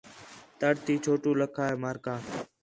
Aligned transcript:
تڑ 0.59 0.73
تی 0.85 0.93
چھوٹو 1.03 1.31
لَکھا 1.41 1.63
ہے 1.69 1.75
مارکہ 1.83 2.15